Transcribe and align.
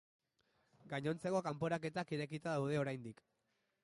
Gainontzeko 0.93 1.41
kanporaketak 1.47 2.13
irekita 2.17 2.57
daude 2.57 2.81
oraindik. 2.85 3.23